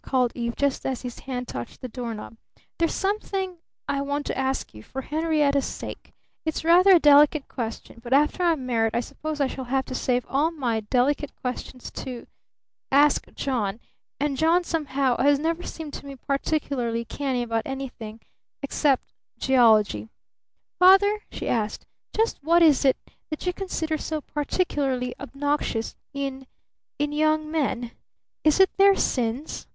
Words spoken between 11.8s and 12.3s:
to